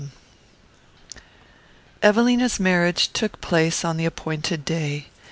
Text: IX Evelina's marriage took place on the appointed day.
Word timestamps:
IX 0.01 1.19
Evelina's 2.01 2.59
marriage 2.59 3.09
took 3.09 3.39
place 3.39 3.85
on 3.85 3.97
the 3.97 4.05
appointed 4.05 4.65
day. 4.65 5.09